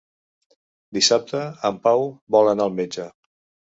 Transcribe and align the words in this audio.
Dissabte 0.99 1.43
en 1.71 1.79
Pau 1.87 2.05
vol 2.39 2.53
anar 2.57 2.71
al 2.71 2.79
metge. 2.83 3.11